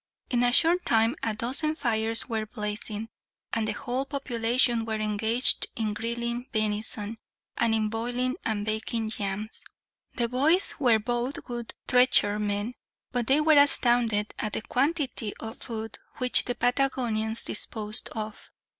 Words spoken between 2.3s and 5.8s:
blazing, and the whole population were engaged